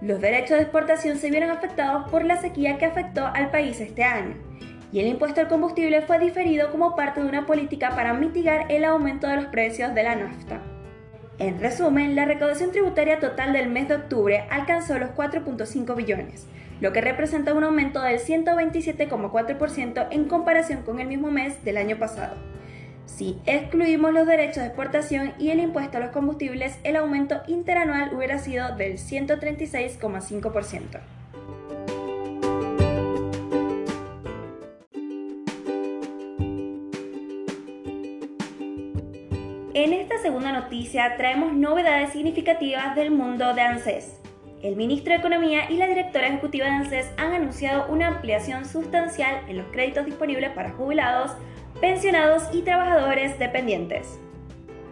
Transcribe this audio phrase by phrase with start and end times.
[0.00, 4.04] Los derechos de exportación se vieron afectados por la sequía que afectó al país este
[4.04, 4.36] año,
[4.92, 8.84] y el impuesto al combustible fue diferido como parte de una política para mitigar el
[8.84, 10.60] aumento de los precios de la nafta.
[11.38, 16.46] En resumen, la recaudación tributaria total del mes de octubre alcanzó los 4.5 billones,
[16.80, 21.98] lo que representa un aumento del 127,4% en comparación con el mismo mes del año
[21.98, 22.36] pasado.
[23.06, 28.14] Si excluimos los derechos de exportación y el impuesto a los combustibles, el aumento interanual
[28.14, 31.17] hubiera sido del 136,5%.
[39.78, 44.20] En esta segunda noticia traemos novedades significativas del mundo de ANSES.
[44.60, 49.40] El ministro de Economía y la directora ejecutiva de ANSES han anunciado una ampliación sustancial
[49.46, 51.30] en los créditos disponibles para jubilados,
[51.80, 54.18] pensionados y trabajadores dependientes.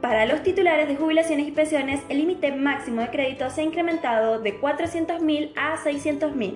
[0.00, 4.40] Para los titulares de jubilaciones y pensiones, el límite máximo de crédito se ha incrementado
[4.40, 6.54] de 400.000 a 600.000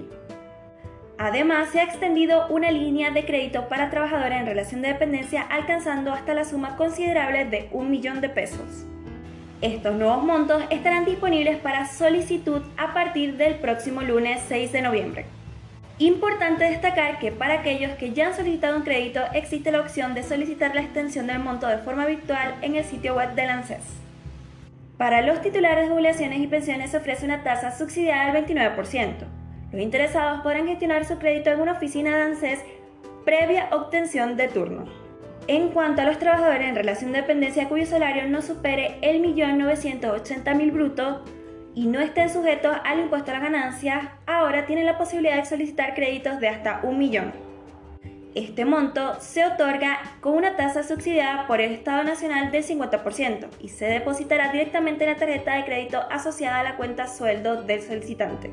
[1.18, 6.12] Además, se ha extendido una línea de crédito para trabajadores en relación de dependencia alcanzando
[6.12, 8.84] hasta la suma considerable de un millón de pesos.
[9.62, 15.24] Estos nuevos montos estarán disponibles para solicitud a partir del próximo lunes 6 de noviembre.
[15.98, 20.22] Importante destacar que para aquellos que ya han solicitado un crédito existe la opción de
[20.22, 23.78] solicitar la extensión del monto de forma virtual en el sitio web del ANSES.
[24.98, 29.45] Para los titulares de jubilaciones y pensiones se ofrece una tasa subsidiada del 29%.
[29.76, 32.64] Los interesados podrán gestionar su crédito en una oficina de ANSES
[33.26, 34.86] previa obtención de turno.
[35.48, 40.72] En cuanto a los trabajadores en relación de dependencia cuyo salario no supere el 1.980.000
[40.72, 41.22] bruto
[41.74, 45.94] y no estén sujetos al impuesto a las ganancias, ahora tienen la posibilidad de solicitar
[45.94, 47.34] créditos de hasta un millón.
[48.34, 53.68] Este monto se otorga con una tasa subsidiada por el Estado Nacional del 50% y
[53.68, 58.50] se depositará directamente en la tarjeta de crédito asociada a la cuenta sueldo del solicitante.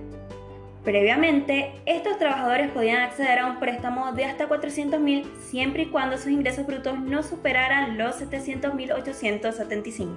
[0.83, 6.27] Previamente, estos trabajadores podían acceder a un préstamo de hasta 400.000 siempre y cuando sus
[6.27, 10.09] ingresos brutos no superaran los 700.875.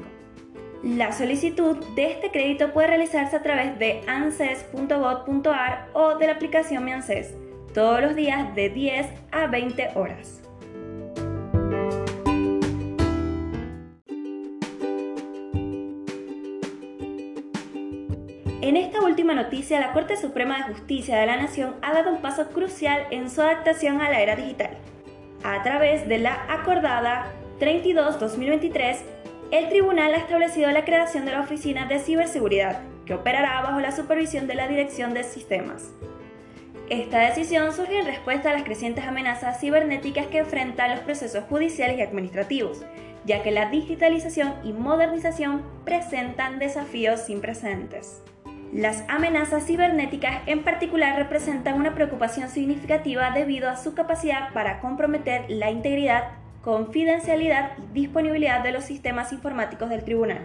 [0.82, 6.84] La solicitud de este crédito puede realizarse a través de anses.gov.ar o de la aplicación
[6.84, 7.34] Mi ANSES,
[7.72, 10.45] todos los días de 10 a 20 horas.
[18.66, 22.20] En esta última noticia, la Corte Suprema de Justicia de la Nación ha dado un
[22.20, 24.70] paso crucial en su adaptación a la era digital.
[25.44, 28.96] A través de la acordada 32-2023,
[29.52, 33.92] el tribunal ha establecido la creación de la Oficina de Ciberseguridad, que operará bajo la
[33.92, 35.92] supervisión de la Dirección de Sistemas.
[36.90, 41.98] Esta decisión surge en respuesta a las crecientes amenazas cibernéticas que enfrentan los procesos judiciales
[41.98, 42.84] y administrativos,
[43.26, 48.24] ya que la digitalización y modernización presentan desafíos sin precedentes.
[48.76, 55.46] Las amenazas cibernéticas en particular representan una preocupación significativa debido a su capacidad para comprometer
[55.48, 56.24] la integridad,
[56.60, 60.40] confidencialidad y disponibilidad de los sistemas informáticos del tribunal.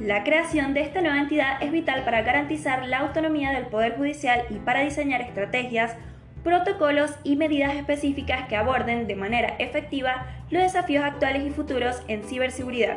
[0.00, 4.44] La creación de esta nueva entidad es vital para garantizar la autonomía del Poder Judicial
[4.48, 5.96] y para diseñar estrategias,
[6.42, 12.22] protocolos y medidas específicas que aborden de manera efectiva los desafíos actuales y futuros en
[12.22, 12.96] ciberseguridad,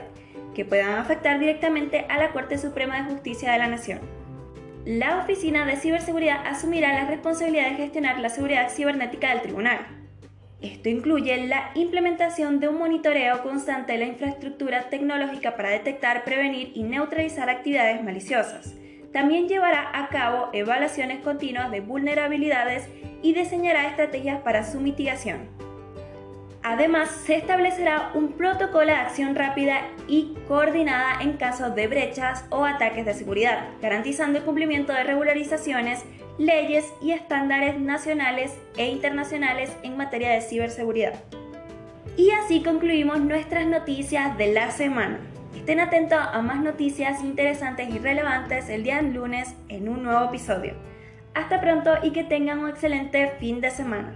[0.55, 4.20] que puedan afectar directamente a la Corte Suprema de Justicia de la Nación.
[4.85, 9.79] La Oficina de Ciberseguridad asumirá la responsabilidad de gestionar la seguridad cibernética del tribunal.
[10.59, 16.71] Esto incluye la implementación de un monitoreo constante de la infraestructura tecnológica para detectar, prevenir
[16.73, 18.73] y neutralizar actividades maliciosas.
[19.13, 22.89] También llevará a cabo evaluaciones continuas de vulnerabilidades
[23.21, 25.70] y diseñará estrategias para su mitigación.
[26.63, 32.65] Además, se establecerá un protocolo de acción rápida y coordinada en casos de brechas o
[32.65, 36.05] ataques de seguridad, garantizando el cumplimiento de regularizaciones,
[36.37, 41.15] leyes y estándares nacionales e internacionales en materia de ciberseguridad.
[42.15, 45.19] Y así concluimos nuestras noticias de la semana.
[45.55, 50.75] Estén atentos a más noticias interesantes y relevantes el día lunes en un nuevo episodio.
[51.33, 54.13] Hasta pronto y que tengan un excelente fin de semana.